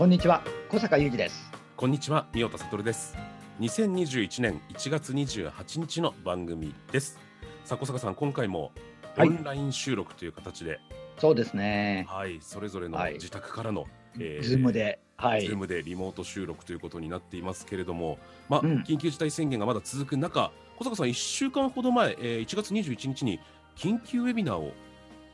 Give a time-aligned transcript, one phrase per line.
[0.00, 1.52] こんにちは、小阪裕司です。
[1.76, 3.18] こんにちは、三代田悟です。
[3.60, 7.18] 2021年1月28日の番組です。
[7.66, 8.72] さあ、小阪さん、今回も
[9.14, 10.80] はいオンライン収録という形で、
[11.18, 12.06] そうですね。
[12.08, 13.84] はい、それぞれのはい自宅からの、
[14.18, 15.56] えーズームで、はいズー。
[15.58, 23.38] ムでリモート収録ということになっていますけれども、まあ、うん緊急事態宣言がまだ続く中、小阪さん、1週間ほど前、えー1月21日に
[23.76, 24.72] 緊急ウェビナーを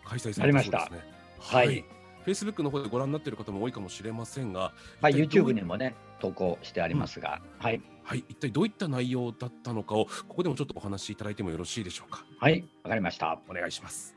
[0.05, 0.99] 開催されたそうですね。
[1.39, 1.85] はい。
[2.27, 7.81] Facebook の方でご覧になっている方も多いかもしれませんが、はい、YouTube にもね、投稿してありますが、はい。
[8.03, 12.25] はい、一体どういった内容だったのかを、ここでもちょっとお話しいただいてもよろしいでしょうか。
[12.39, 13.39] はい、わかりました。
[13.49, 14.17] お願いします。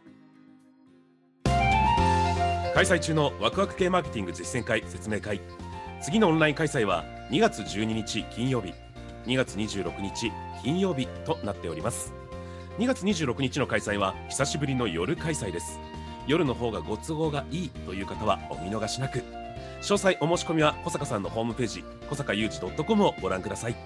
[2.74, 5.42] 開催中のワクワク系マーケティング実践会説明会。
[6.02, 8.74] 次のオンライン開催は2月12日金曜日、
[9.26, 10.32] 2月26日
[10.64, 12.14] 金曜日となっております。
[12.78, 15.80] 2月26日の開催は久しぶりの夜開催です。
[16.30, 19.24] 夜の方がご都合がいいという方はお見逃しなく。
[19.82, 23.74] 詳細お申し込みは小坂さんのホームページ、小坂雄二 .com をご覧ください。
[23.74, 23.80] さ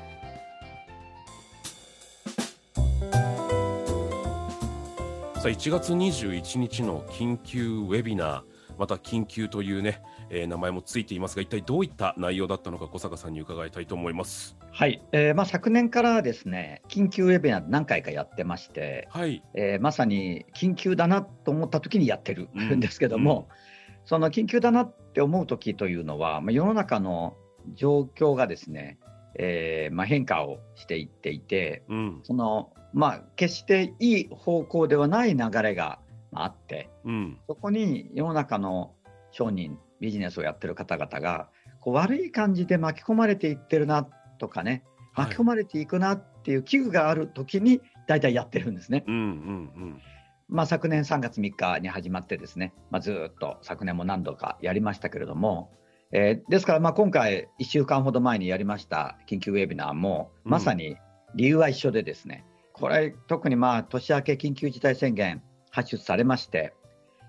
[5.45, 8.52] あ1月21日の緊急ウェビナー、
[8.83, 14.57] また緊急というね、えー名前もついていますが、一体どういった内容だったのか、小坂さんに伺いたいと思います。
[14.73, 15.01] はい。
[15.13, 19.41] えーまあ、昨年からですね、緊急ウェビナー何回かやってまして、はい。
[19.53, 23.47] えーまさに緊急だなと思った時にやってるうんんですけども、
[24.03, 27.37] その緊急だなって思う時というのは、まあ、世の中の
[27.75, 28.99] 状況がですね、
[29.39, 32.19] えーまあ、変化をしていっていて、うん。
[32.23, 36.02] そのまあ、決していい方向ではない流れがま
[36.35, 37.39] ああって、うん。
[37.47, 38.93] そこに世の中の
[39.31, 41.49] 商人、ビジネスをやってる方々が、
[41.79, 44.07] こう悪い感じで巻き込まれていってるな
[44.39, 44.81] とかね、はい
[45.15, 49.03] 巻き込まれていくなっていう危惧がある時に、大体やってるんですね。
[49.07, 50.01] うんうん
[50.49, 55.71] まあ、昨年3月3日に始まってですね、まあ、ずーっと昨年も何度かやりましたけれども、
[56.11, 60.97] えーですからまあ今回1週間ほど前にやりました緊急ウェビナーもうんまさに
[61.33, 65.41] 理由は一緒でですね、これ特にまあ年明け緊急事態宣言
[65.73, 66.73] 発出されまして、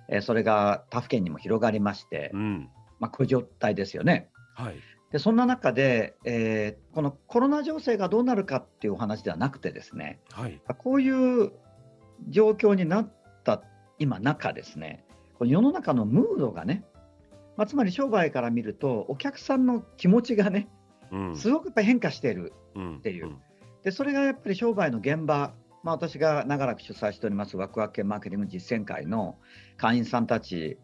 [0.08, 2.40] えーそれが他府県にも広がりましてうん。
[2.40, 2.70] う、ん。
[3.00, 4.28] まあ、こういう状態ですよね。
[4.54, 4.74] はい。
[5.10, 10.60] でそんな中で、えーこのコロナ情勢がどうなるかっていうお話ではなくてですね、はい。
[10.78, 11.52] こういう
[12.28, 13.12] 状況になっ
[13.44, 13.62] た
[13.98, 15.04] 今中ですね、
[15.38, 16.84] この世の中のムードがね、
[17.56, 20.68] まあ、つまり商売から見ると、お客さんの気持ちがね、
[21.10, 21.36] うん。
[21.36, 22.52] すごくやっぱり変化している。
[22.74, 23.00] うん。
[23.00, 23.30] ていう
[23.82, 29.36] で、それがやっぱり商売の現場、まあ、私が長らく主催しておりますワクワク系マーケティング実践会の
[29.76, 30.78] 会員さんたち、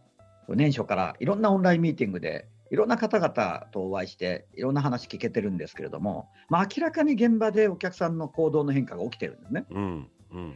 [0.47, 9.65] 年初からいろんなオンラインミーティングで、いろんな方々とお会いして、いろんな話聞けてるんですけれども、まあ、明らかに現場でお客さんの行動の変化が起きてるんですね。
[9.71, 10.09] うん。
[10.33, 10.55] うん。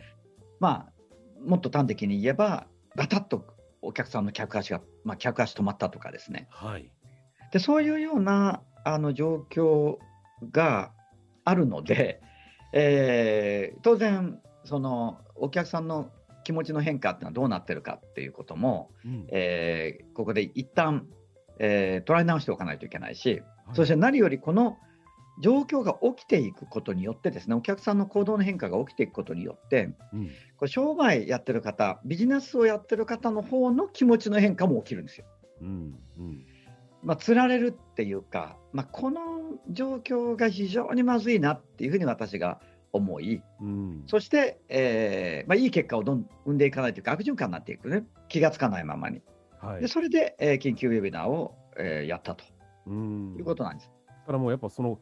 [0.60, 0.93] まあ、
[1.43, 2.66] もっと端的に言えば、
[2.97, 3.47] ガタッと
[3.81, 6.49] お客さんの客足が、まあ、客足止まったとかですね。
[6.50, 6.91] はい。
[7.50, 9.97] で、そういうようなあの状況
[10.53, 10.93] が
[11.44, 12.21] あるので、
[12.76, 16.10] えー当然、そのお客さんの
[16.44, 19.26] 気持ちの変化っていうのはどうなってるかっていうことも、うん。
[19.30, 21.06] えーここで一旦、
[21.58, 23.42] えー捉え直しておかないといけないし、はい
[23.74, 24.76] そして何よりこの
[25.40, 30.28] 状況が起きていくことによってですね、お客さんの行動の変化が起きていくことによって、うん。
[30.58, 35.26] これ商売やってる方、ビジネスをやってる方の方の気持ちの変化も起きるんですよ。
[35.62, 35.94] うん。
[36.18, 36.46] うん。
[37.04, 39.20] まあ、釣られるっていうか、まあ、この
[39.70, 42.60] 状況が非常にまずいなっていうふうに私が
[42.92, 44.03] 思い、うん。
[44.06, 49.21] そして、えーまあ、いい結果をどん生んでいかないというか、悪循環になっていくね、気がつかないままに。
[49.60, 49.89] はいで。
[49.89, 52.45] それで、えー緊急ウェビナーを、えーやったと
[52.86, 53.36] うん。
[53.39, 53.91] いうことなんです。
[54.06, 54.98] だからもうやっぱその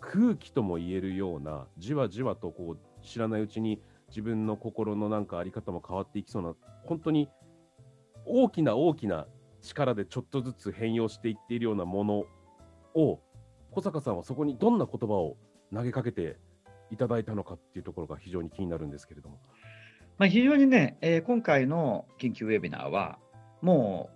[0.00, 6.54] 空気とも言えるようなじわじわとこう知らないうちに自分の心のなんかあり方も変わっていきそうな
[6.84, 7.28] 本当に
[8.24, 9.26] 大きな大きな
[9.60, 12.24] 力でちょっとずつ変容していっているようなもの
[12.94, 13.20] を
[13.70, 15.36] 小坂さんはそこにどんな言葉を
[15.72, 16.38] 投げかけて
[16.90, 19.38] いただいたのかっていうところが非常に気になるんですけれども。
[20.18, 23.18] まあ、非常にね、えー今回の緊急ウェビナーは、
[23.62, 24.10] も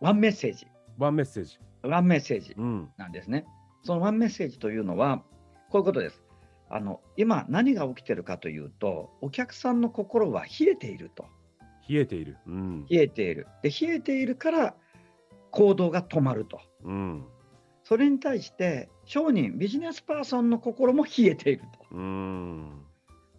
[0.00, 0.66] うワンメッセージ、
[0.98, 1.58] ワンメッセージ。
[1.82, 2.90] ワンメッセージうん。
[2.96, 3.44] なんですね。
[3.82, 5.22] そのワンメッセージというのは、
[5.70, 6.22] こういうことです。
[6.70, 11.26] あの今、何が起きてるかというと、お客さんの心は冷えていると。
[11.88, 12.36] 冷えている。
[12.46, 12.86] うん。
[12.88, 13.46] 冷えている。
[13.62, 14.74] で、冷えているから
[15.50, 16.60] 行動が止まると。
[16.84, 17.26] うん。
[17.82, 21.94] それに対して、商人、ビジネスパーソンの心も冷えていると。
[21.94, 22.82] うん。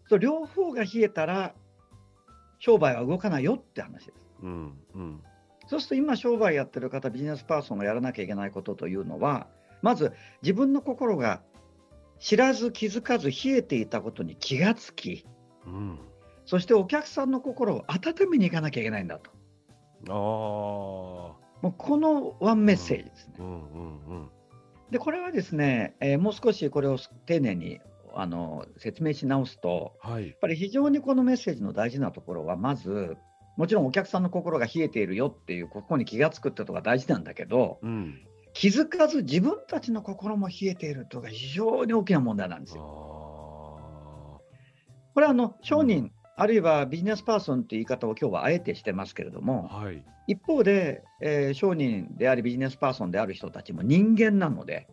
[0.08, 1.56] そう両方が冷えたら、
[2.60, 4.30] 商売は動かないよって話です。
[4.44, 4.78] うん。
[4.94, 5.22] うん。
[5.68, 9.48] そうすると今商売やってる方、ビジネスパーソンがやらなきゃいけないことというのは、
[9.82, 11.42] まず自分の心が
[12.20, 15.26] 知らず気づかず冷えていたことに気がつき、
[15.66, 16.00] うん。
[16.46, 19.32] そしてお客さんの心を温めに行かなきゃいけないんだと。
[20.08, 20.14] ああ。
[21.62, 23.34] もうこのワンメッセージですね。
[23.40, 23.46] うん。
[23.46, 24.06] うん。
[24.08, 24.30] うん。
[24.92, 27.80] で、これはですね、えーもう少しこれを丁寧に
[28.14, 30.38] あの説明し直すと、はいやっ。
[30.40, 33.18] ぱり非常にこのメッセージの大事なところは、まず、
[33.58, 38.20] もちろんお客さんの心が冷えているよっていう、ここに気がつくってことが大事なんだけど、うん。
[38.54, 42.84] 気づかず自分たちの心も冷えているというのが非常に大きな問題なんですあよ。
[42.84, 42.86] あ。
[45.14, 50.04] これはあの商人、あるいはビジネスパーソンという言い方を今日はあえてしてますけれども、はい。
[50.28, 54.88] 一方で、えー商人でありビジネスパーソンである人たちも人間なので、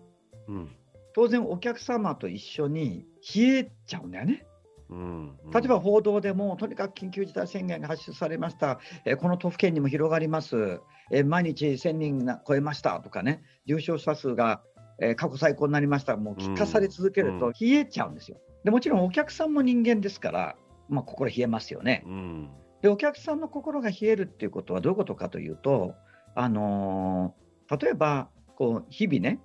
[0.46, 0.70] うん。
[1.14, 4.46] 当然お客様と一緒に冷えちゃうんだよね。
[4.88, 5.36] うん。
[5.52, 10.80] 例えば報道でも、とにかく緊急事態宣言が発出されました、えーこの都府県にも広がります、
[11.10, 14.62] えー毎日1000人が超えましたとかね、重症者数が、
[15.00, 18.36] えー過去最高になりました、もう聞かされ続けるうんと冷えちゃうんですよ。
[18.64, 20.56] でもちろんお客さんも人間ですから、
[20.88, 22.02] まあ、心冷えますよね。
[22.06, 22.50] うん。
[22.82, 25.94] で、お客さんの心が冷えるっていうことはどういうことかというと、
[26.34, 27.43] あのー
[27.81, 29.40] 例えばこう日々ね、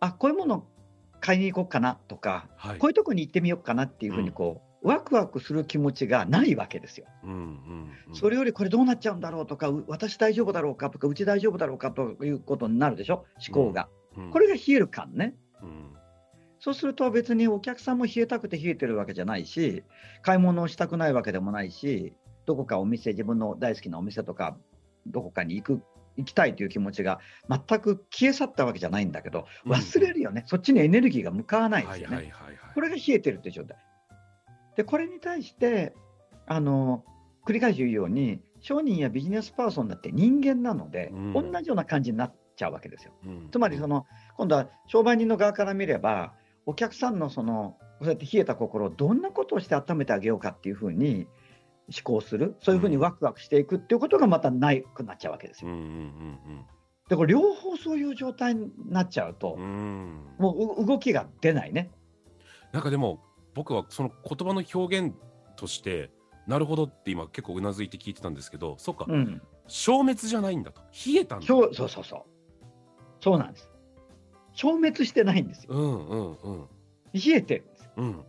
[0.00, 0.66] あこういうもの
[1.20, 2.78] 買いに行こうかなとか、はい。
[2.78, 7.06] こういうとこに行ってみようかなっていうふうにこう、ワクワクする気持ちがないわけですよ。
[7.24, 7.30] うん。
[7.30, 7.38] うん。
[8.08, 13.88] うんそれよりこれどうなっちゃうんだろうとか、う私大丈夫だろうかとか、うち大丈夫だろうかということになるでしょ、思考が。
[14.16, 15.34] うんこれが冷える感ね。
[15.62, 15.92] うん。
[16.60, 19.84] そうすると別にお客さんも冷えたくて冷えてるわけじゃないし、
[20.22, 22.12] 買い物をしたくないわけでもないし、
[22.46, 24.56] どこかお店、自分の大好きなお店とか、
[25.06, 25.82] どこかに行く、
[26.16, 32.32] 行きたいという気持ちが全く消え去ったわけじゃないんだけど、うん忘れるよね、そっちにエネルギーが向かわないですよね。
[32.74, 33.76] これが冷えてるって状態。
[34.76, 35.94] で、これに対して、
[36.46, 37.04] あの、
[37.46, 43.12] 繰り返し言うように、商人やビジネスパーソンだって人間なので、うん同じような感じになっちゃうわけですよ。
[43.24, 44.06] うんつまり、その、
[44.36, 46.34] 今度は商売人の側から見れば、
[46.68, 51.26] お客さんのその、そうやって冷えた心をどんなことをして温めてあげようかっていうふうに
[51.88, 55.70] 思考する、そういうふうにワクワクしていくっていうことがまたないくなっちゃうわけですよ。
[55.70, 56.66] うんうん
[57.08, 59.70] で、これ両方そういう状態になっちゃうとうんうん。
[59.70, 60.20] う、ん。
[60.38, 61.90] もうう動きが出ないね。
[62.72, 63.18] なんかでも
[63.54, 65.14] 僕はその言葉の表現
[65.56, 66.10] として
[66.46, 69.40] なるほどって今結構うなずいて聞いてたんですけどそっか、うん。
[69.68, 72.22] 消滅じゃないんだと冷えたんだそうそうそうそう。
[73.20, 73.70] そうなんです。
[74.58, 75.72] 消滅してないんですよ。
[75.72, 76.68] うんうんうん
[77.14, 77.90] 冷えてるんですよ。
[77.96, 78.24] うん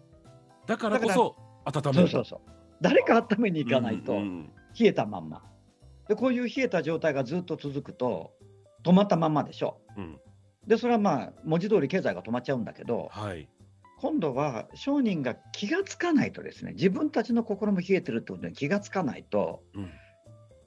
[0.68, 1.36] だからこそ
[1.66, 2.40] 温めるそうそうそう。
[2.82, 5.42] 誰か温めに行かないと冷えたまんま。
[6.08, 8.32] で、こういう冷えた状態がずっと続くと
[8.84, 9.82] 止まったまんまでしょ。
[9.98, 10.20] うん
[10.68, 13.50] で、それはまあ文字通り経済が止まっちゃうんだけど、はい
[13.98, 19.90] 今度は商人が気がつかないとですね、自分たちの心も冷えてるってことに気がつかないと、うん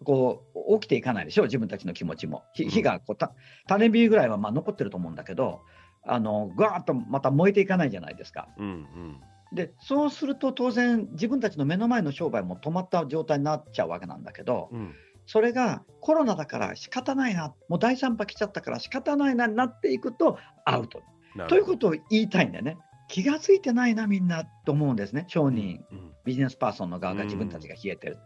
[0.02, 2.44] こう起きていかないでしょ、自分たちの気持ちも。
[2.54, 3.32] 火がこうた
[3.66, 5.62] 種火ぐらいはまあ残ってると思うんだけど、
[6.04, 8.48] あのガーッとまた燃えていかないじゃないですか。
[8.58, 9.20] うんうん
[9.55, 21.03] で、そうすると当然、自分たちの目の前の商売も止まった状態になっちゃうわけなんだけど、うんそれがコロナだから仕方ないな、もう第3波来ちゃったから仕方ないなになっていくとアウト。
[21.48, 22.77] ということを言いたいんだよね。
[23.08, 28.19] 気がついてないな、みんなと思うんですね、商人、うんビジネスパーソンの側が自分たちが冷えてる。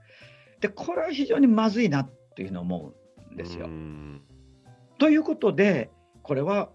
[0.61, 2.95] で、これは非常にまずいなっていうふうに思
[3.31, 3.69] うんですよう。
[3.69, 4.23] ん
[4.99, 5.91] ということで、
[6.23, 6.71] これは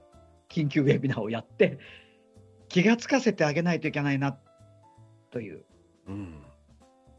[0.50, 1.79] 緊急ウェビナーをやって、
[2.69, 4.38] 気がつかせてあげないといけないな
[5.31, 5.65] という。
[6.07, 6.43] うん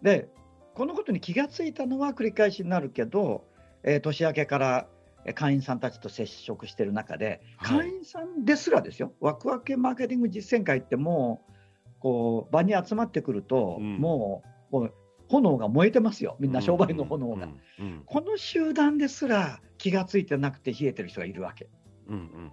[0.03, 0.29] で、
[0.75, 3.45] このことに気がついたのは繰り返しになるけど、
[3.83, 4.87] えー年明けから
[5.25, 11.53] えー会員さんたちと接触している中で、はい会員さんですらですよ、ワクワクマーケティング実践会ってもう、
[12.01, 14.43] こう場に集まってくると、うんも
[14.73, 14.95] うもう
[15.41, 17.49] 炎が燃えてますよ、みんな商売の炎が。
[17.79, 17.87] うん。
[17.87, 18.03] うん。
[18.05, 21.69] この集団ですら気がついてなくて冷えてる人がいるわけ。
[22.09, 22.53] うんうん。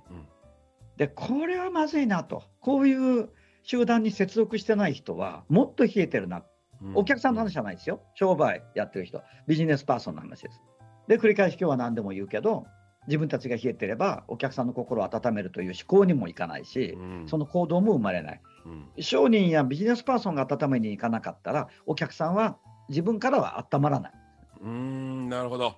[0.98, 3.30] で、これはまずいなと、こういう
[3.64, 6.44] 集団に接続してない人は、もっと冷えてるな、
[6.82, 6.96] うん。
[6.96, 10.62] お客さんの話じゃないですよ、商売やってる人、ビジネスパーソンの話です。
[11.08, 12.66] で、繰り返し今日は何でも言うけど、
[13.08, 17.28] 自分たちが冷えてれば、お客さんの心を温めるという思考にもいかないし、うん。
[17.28, 18.42] その行動も生まれない。
[18.66, 19.04] うん。
[19.04, 22.58] 商人やビジネスパーソンが温めに行かなかったら、お客さんは
[22.90, 24.14] 自分からは温まらない。
[24.62, 25.76] うーんなるほど。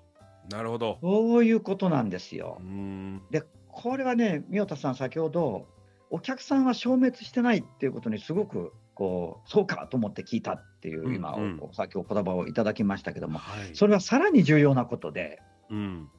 [0.49, 0.97] なるほど。
[1.01, 2.57] そういうことなんですよ。
[2.59, 2.63] う。
[2.63, 3.21] ん。
[3.29, 5.67] で、これはね、宮田さん、先ほど、
[6.09, 11.59] お客さんは消滅してないっていうことにすごくこうそうかと思って聞いたっていう、うん今、うん。
[11.61, 13.75] お先お言葉をいただきましたけども、はい。
[13.75, 16.09] それはさらに重要なことで、うん。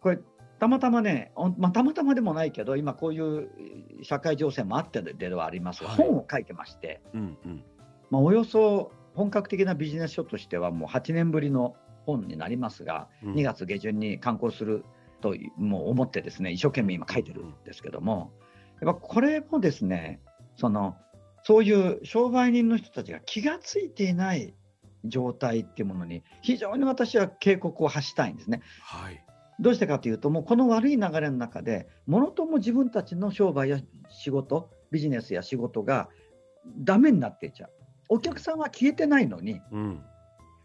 [0.00, 0.18] これ、
[0.58, 3.50] たまたまね、おまあ、たまたまでもないけど、今、こういう
[4.02, 5.82] 社会情勢もあってではあります。
[5.82, 5.98] が、はい。
[5.98, 7.64] 本を書いてまして、うんうん。
[8.10, 14.84] まあ、およそ本格的なビジネス書としては、もう8年ぶりの本になりますが、うん2月下旬に刊行する
[15.20, 18.32] ともう思ってですね一生懸命今書いてるんですけども
[18.80, 20.20] やっぱこれもですね
[20.56, 20.96] その
[21.42, 24.54] そういう商売人の人たちが気がついていない
[25.04, 28.62] 状態っていうものに非常に私は警告を発したいんですね。
[28.82, 29.22] はい
[29.58, 33.80] どうしてかというともうこの悪い流れの中でものとも自分たちの商売や
[34.10, 36.10] 仕事ビジネスや仕事が
[36.76, 37.70] ダメになっていっちゃう。
[38.08, 40.02] お客さんは消えてないのにうん。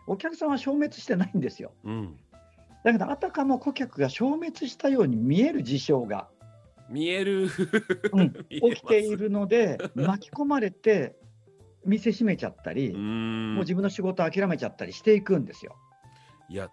[0.08, 1.74] お客さんは消滅してないんですよ。
[1.84, 2.18] うん。
[2.84, 6.28] だけどあたかも顧客が消滅したように見える事象が、
[6.90, 7.48] 見える。
[8.12, 11.16] うん 起きているので巻き込まれて
[11.86, 15.76] 店閉めちゃったり、もう自分の仕事諦めちゃったりしていくんですよ。
[16.50, 16.70] いや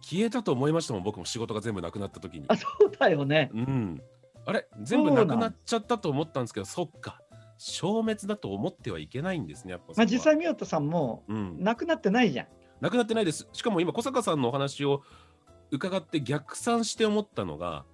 [0.00, 2.46] 消えたと思いましたもん僕も仕事が全部なくなった時に。
[2.48, 3.50] あそうだよね。
[3.52, 4.02] うん。
[4.46, 7.20] あれ全部なくなっちゃったと思ったんですけどそっか
[7.60, 12.46] 消滅だと思ってはいけないんですねやっぱまあ、実際、宮田さんもうん、なくなってないじゃん。
[12.80, 13.46] なくなってないです。
[13.52, 15.02] しかも今小坂さんのお話を
[15.70, 17.84] 伺って逆算して思ったのが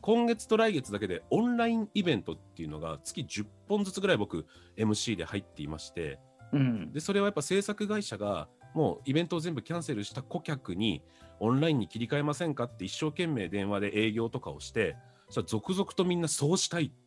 [0.00, 6.20] 今月と来月だけでオンラインイベントっていうのが月10本ずつぐらい僕 MC で入っていまして
[6.52, 11.02] うん、でそれはやっぱ制作会社がもうイベントを全部キャンセルした顧客に
[11.40, 17.05] オンラインに切り替えませんかって一生懸命電話で営業とかをしてそしたら続々とみんなそうしたいって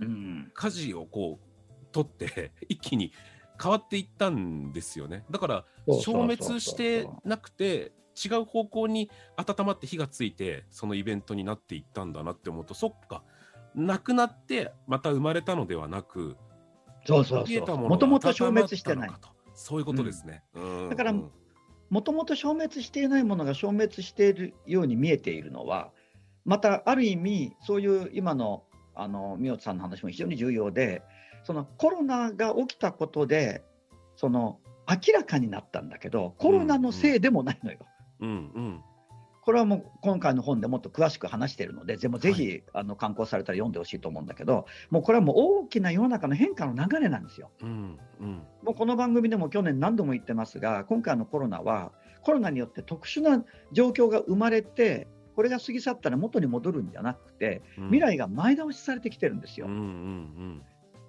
[0.00, 3.12] うん、舵をこう取って 一気に
[3.60, 5.24] 変わっていったんですよね。
[5.30, 7.92] だから消滅してなくて
[8.24, 13.22] 違う方向に温まって火がついてそのイベントになっていったんだなって思うとそっか。
[13.74, 16.36] なくなってまた生まれたのではなく
[17.04, 17.78] そうそうそう。
[17.78, 19.10] もともとが消滅してない。
[19.54, 20.88] そういうことですね、うん。
[20.88, 21.30] だからうん。
[21.90, 25.90] もともと消滅していないものが消滅しているように見えているのは、
[26.44, 28.64] またある意味、そういう今の
[28.94, 31.02] あの宮内さんの話も非常に重要で、
[31.44, 33.62] そのコロナが起きたことで、
[34.16, 34.58] その
[34.88, 37.78] 明らかになったんだけど、コロナのせいでもないのよ。
[38.20, 38.84] うんうん
[39.42, 47.50] これはもう今回の本でもっと詳しく話しているので、ぜもぜひ、あの刊行されたら読んでほしいと思うんだけど、もうこれはもう大きな世の中の変化の流れなんですよ。
[47.60, 51.90] うんうんもうこの番組でも去年何度も言ってますが、今回のコロナは、
[52.22, 57.84] コロナによって特殊な状況が生まれて、これが過ぎ去ったら元に戻るんじゃなくて、うん。
[57.86, 59.66] 未来が前倒しされてきてるんですよ。
[59.66, 59.72] うん。
[59.72, 60.62] うん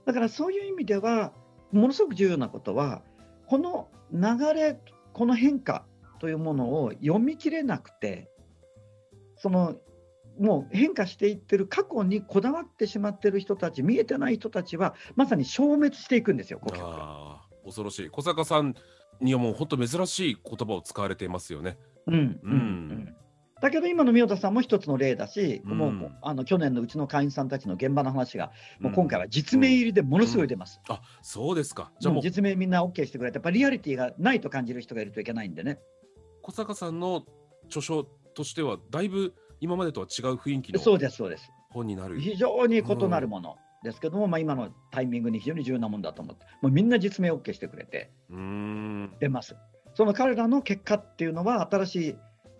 [0.05, 1.31] だからそういう意味では、
[1.71, 3.03] ものすごく重要なことは、
[3.47, 4.77] この流れ、
[5.13, 5.85] この変化
[6.19, 8.29] というものを読み切れなくて、
[9.37, 9.75] その
[10.39, 18.09] もう変化していってる過去にこだわってしまってる人たち、見えてない人たちは、まさに消滅していくんですよ、恐ろしい。
[18.09, 18.75] 小坂さん
[19.21, 21.77] にはもう本当珍しい言葉を使われていますよね。
[22.07, 22.49] うんうんうん。
[22.49, 22.59] う
[23.09, 23.15] ん
[23.63, 28.47] だけど今の宮田さんも一つの例だし、うんもうあの去年のうちの会員さんたちの現場の話が、
[28.81, 30.81] もううん今回は実名入りでものすごい出ます。
[30.89, 35.79] あそうですかじゃあもう実名みんな OK してくれて、やっぱリアリティがないと感じる人がいるといけないんでね。
[36.41, 37.23] 小坂さんの
[37.67, 41.49] 著書としてはだいぶ今までとは違う雰囲気のそうです、そうです。
[41.69, 48.11] 本になる非常に異なるものですけども、まあ、今のタイミングに非常に重要なものだと思って、もうみんな実名 OK してくれて
[49.21, 49.55] 出ます。
[49.93, 52.15] その彼らの結果っていうのは、新しい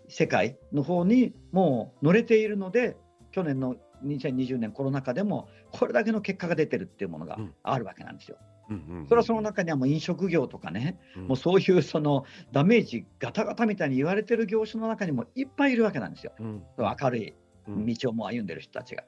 [0.08, 2.96] 世界の方にもう乗れているので、
[3.32, 8.36] 去年の2020年コロナ禍でも、これだけの結果が出てるっていうものがうんあるわけなんですよ。
[8.70, 16.32] うんうんうんそれはその中にはもう飲食業とかね、うんもうそういうそのダメージガタガタみたいに言われてる業種の中にもいっぱいいるわけなんですよ。
[16.38, 17.34] うん明るい
[17.68, 19.04] うん道をもう歩んでる人たちが。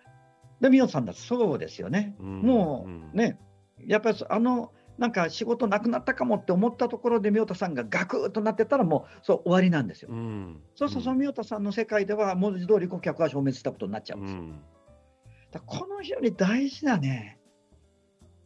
[0.61, 2.17] で、宮野さんだってそうですよね。
[2.19, 3.39] うんもうんうね、
[3.85, 10.09] やっぱりあの、なんか仕事なくなったかもって思ったところで、宮田さんがガクッとなってたら、もうそう終わりなんですよ。
[10.11, 14.39] うんそうすると、その宮田さんの世界では、文字通り顧客は消滅したことになっちゃうですよ。
[14.39, 14.61] うんん
[15.51, 17.39] だこの非常に大事なね、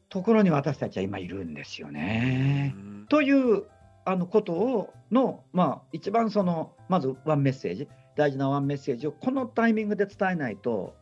[0.08, 2.74] ところに私たちは今いるんですよね。
[3.08, 3.64] という
[4.04, 10.94] あのことをの、まあ、一番そのまずワンメッセージ大事なワンメッセージをこのタイミングで伝えないと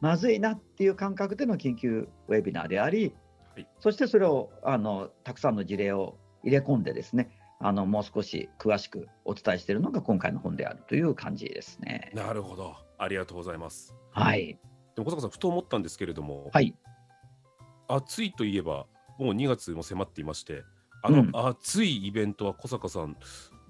[0.00, 3.14] まずいなっていう感覚での緊急ウェビナーであり、
[3.54, 3.66] はい。
[3.80, 7.30] そしてそれをあのたくさんの事例を入れ込んでですね
[7.60, 12.10] あのもう少し詳しくお伝えしているのが今回の本であるという感じですね。
[12.14, 12.74] なるほど。
[12.98, 13.94] ありがとうございます。
[14.10, 14.58] はい、
[14.94, 16.74] でも小坂さんふと思ったんですけれども、はい、
[17.88, 18.86] 暑いといえば
[19.18, 20.64] もう2月も迫っていまして
[21.02, 21.30] あのうん。
[21.34, 23.16] 暑いイベントは小坂さん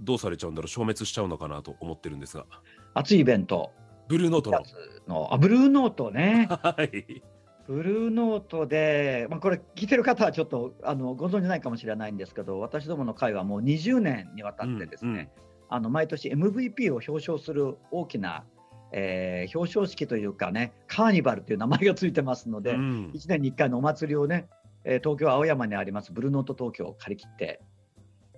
[0.01, 2.47] どうされちゃうんだろう消滅しちゃうのかなと思ってるんですが。
[2.95, 3.73] 熱いイベント。
[4.09, 4.59] ブルーノートの。
[4.59, 6.49] 2月のあブルーノートね。
[6.63, 7.23] はい
[7.67, 15.31] ブルーノートで、まあ、これ聞いてる方はちょっとあのご存じないかもしれないんですけど私どもの会はもう20年にわたってですね、
[15.69, 18.45] あの毎年 MVP を表彰する大きな、
[18.93, 23.11] えー表彰式というかねカーニバルという名前がついてますので、うん。
[23.15, 24.49] 1年に1回のお祭りをね、
[24.85, 27.63] えー東京青山にありますブルーノート東京を借り切って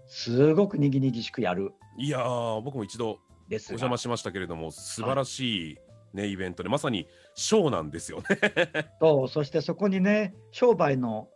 [0.06, 1.72] すごくにぎにぎしくやる。
[1.96, 3.18] いやー僕も一度お
[3.50, 5.78] 邪魔しましたけれども素晴らしい、
[6.14, 8.24] ねイベントでまさにショーなんですよね。
[9.00, 11.28] とそしてそこにね商売の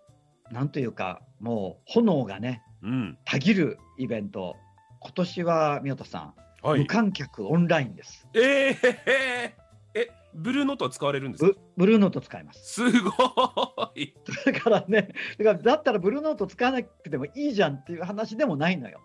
[0.50, 3.18] なんというかもう炎がねうん。
[3.25, 4.56] たぎるイベント。
[5.00, 6.35] 今年は宮田さん、
[6.66, 6.80] はい。
[6.80, 8.26] 無、観客オンラインです。
[8.35, 8.76] えー、
[9.94, 11.44] えブルーノートは使われるんです
[11.76, 12.75] ブルーノート使います。
[12.75, 13.11] すご
[13.94, 14.14] い。
[14.44, 15.08] だからね
[15.38, 19.00] だからだったらブルーノート使わなくてもいいじゃんっていう話でもないのよ、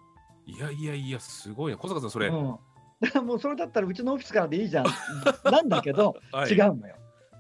[0.45, 1.71] いやいやいやすごい。
[1.71, 2.57] な小坂さんそれ、うん、
[3.03, 4.85] だからもうそれだったらうちのオフィスからでいいじゃん。
[5.51, 6.51] なんだけど、 はい。
[6.51, 6.95] 違うのよ。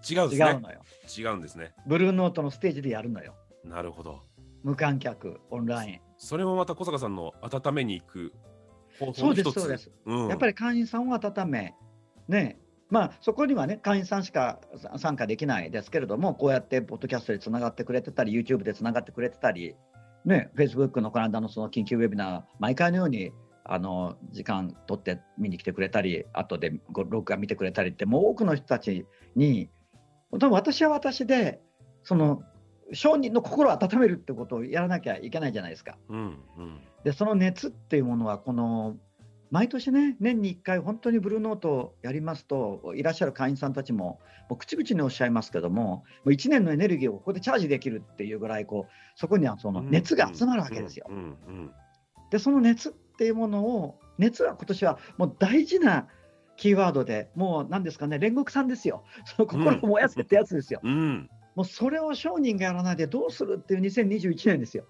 [0.09, 0.49] 違うんですね。
[0.49, 0.81] 違うのよ。
[1.17, 1.73] 違うんですね。
[1.87, 3.33] ブルーノートのステージでやるのよ。
[3.63, 4.21] なるほど。
[4.63, 6.01] 無観客オンライン。
[6.17, 8.33] それもまた小坂さんの温めに行く
[8.99, 11.73] 方法そうですの一つそうです、うん、やっぱり会員さんを温め。
[12.27, 12.59] ね。
[12.89, 19.75] まあそこにはね会員さんしかさ参加できないですけれどもこうやってポッドキャストでつながってくれてたり YouTube でつながってくれてたり
[20.25, 20.51] ね。
[20.55, 23.31] Facebook のこの間のその緊急ウェビナー毎回のように
[23.65, 29.05] あの時間取って見に来てくれたり後でご録画見てくれたりってもう多くの人たち
[29.35, 29.69] に
[30.31, 31.61] 私は私で
[32.03, 32.43] その
[32.91, 35.97] 商人の心を温めるってことをやらなきゃいけないじゃないですか。
[36.09, 38.95] うんうんでその熱っていうものはこの
[39.51, 51.07] 毎年ね年に1回本当にブルーノートをやりますといらっしゃる会員さんたちももう口々におっしゃいますけどももう1年のエネルギーをここでチャージできるっていうぐらいこうそこにはその熱が集まるわけですよ。
[52.31, 56.07] でその熱っていうものを熱は今年はもう大事な
[56.55, 60.79] キーワードでもう何ですかね煉獄さんですよ その心を燃やせってやつですよ。
[60.83, 64.85] うんうんもうそれを商人がやらないでどうするっていう2021年ですよ。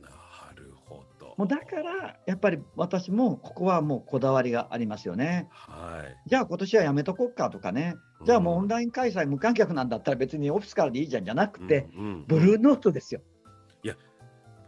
[0.00, 0.08] な
[0.54, 5.46] るほどもうだからやっぱり私もここはもうこだわりがありますよね。
[5.50, 13.20] はいじゃあ今年はやめとこっかとかね、じゃあもうオンライン開催無観客なんだったら別にオフィスからでいいじゃんじゃなくて、うんうんブルーノートですよ。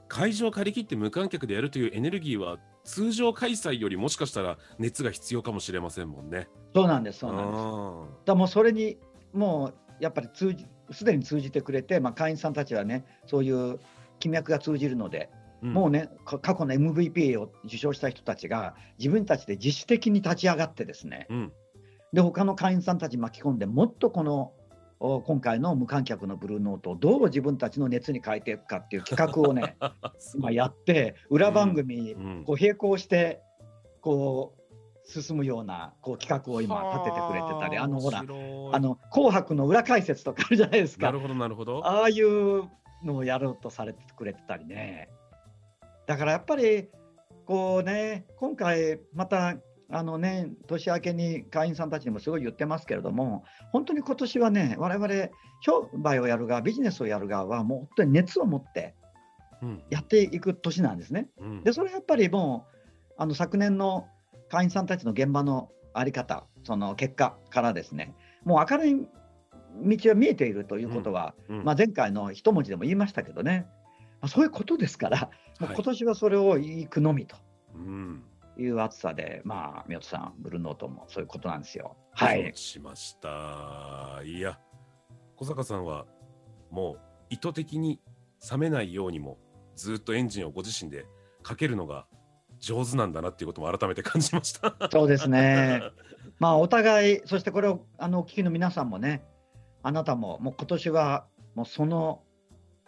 [0.09, 6.49] 会場を借り切って無観客でやるというエネルギーは通常開催よりもしかしたら熱が必要かもしれませんもんね。
[6.75, 8.25] そうなんです、そうなんです。
[8.25, 8.97] だもうそれに
[9.35, 13.79] もうやっぱり通じすでに通じてくれて、まあ、会員さんたちはね、そういう
[14.21, 15.29] 金脈が通じるので、
[15.63, 21.53] うんもうね、か過去の MVP を受賞した人たちが自分たちで自主的に立ち上がってですね、うん
[22.13, 24.58] で他の会員さんたち巻き込んでもっとこのお
[25.01, 29.77] 今回の無観客のブルーノートをどう自分たちの熱に変えていくかっていう企画をね
[30.35, 33.41] 今やって裏番組こう並行して
[34.01, 34.59] こう
[35.09, 41.87] 進むようなこう企画を今立ててくれてたりあのほらあの紅白の裏解説とかあるじゃないですかなるほどなるほど。
[41.87, 42.65] ああいう
[43.05, 45.09] のをやろうとされてくれてたりね。
[46.07, 46.89] だからやっぱり
[47.47, 49.57] こうね今回また
[49.91, 58.95] あのね年明けに会員さんたちにもすごい言ってますけれども本当に今年はね我々商売をやる側ビジネスをやる側はもう本当に熱を持って
[59.63, 59.83] うん。
[59.91, 61.29] やっていく年なんですね。
[61.39, 61.65] うん。
[61.65, 64.07] でそれはやっぱりもうあの昨年の
[64.49, 69.09] 会員さんたちの現場の在り方その結果からですねもう明るい
[69.97, 71.65] 道は見えているということは、うん。
[71.65, 73.67] まあ、前回の一文字でも言いましたけどね、
[74.21, 75.29] まあ、そういうことですから、も
[75.61, 77.37] うはい今年はそれをいくのみと。
[77.75, 78.23] うん
[78.59, 81.97] いう暑さで、まあ、宮田さん、ブルーノートもそういうことなんですよ。
[82.13, 84.21] はいしました。
[84.25, 84.59] いや、
[85.37, 86.07] 小坂さんは
[86.71, 88.01] もう意図的に
[88.51, 89.39] 冷めないようにも
[89.77, 91.07] ずっとエンジンをご自身で
[91.43, 92.07] かけるのが
[92.59, 94.75] 上手なんだなっていうことも改めて感じました。
[94.91, 95.83] そうですね。
[96.39, 99.25] まあ、お互い、そしてこれをあのお聞きの皆さんもね、
[99.83, 102.23] あなたももう今年はもうその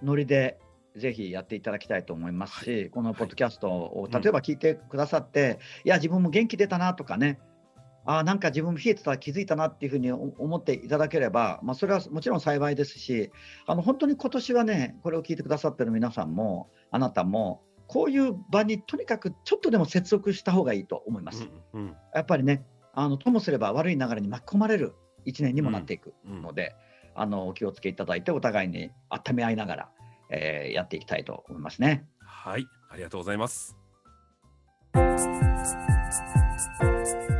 [0.03, 0.60] ノリで
[0.97, 4.21] ぜひやっていただきたいと思いますし、このポッドキャストをうん。
[4.21, 7.39] 例えば聞いてくださって、いや、自分も元気出たなとかね、
[8.05, 13.31] あーなんか自分も冷えてたら気づいたなっていうふうに思思っていただければ、まあ、それはもちろん幸いですし、
[13.67, 21.49] あの本当に今年はね、これを聞いてくださってる皆さんも、あなたも、こういう場にとにかくちょっとでも接続した方がいいと思います。
[21.73, 21.97] うんうん。
[22.15, 24.95] やっぱりね、あのともすれば悪い流れに巻き込まれる
[25.27, 26.43] 1年にもなっていくうん。
[26.43, 26.75] ので、
[27.15, 29.91] あのお気をつけいただいて、お互いに温め合いながら、
[30.31, 32.07] えーやっていきたいと思いますね。
[32.21, 33.77] はい、ありがとうございます。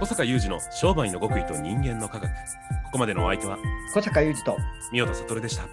[0.01, 2.31] 小坂雄二の商売の極意と人間の科学。
[2.31, 3.59] ここまでのお相手は
[3.95, 4.57] 小坂雄二と
[4.91, 5.65] 三代田悟でした。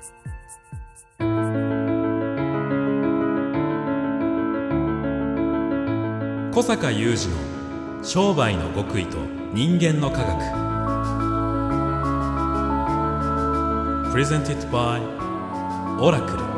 [6.58, 9.18] 小坂雄二の商売の極意と
[9.54, 10.42] 人間の科学
[14.12, 15.02] Presented by
[16.00, 16.57] オラクル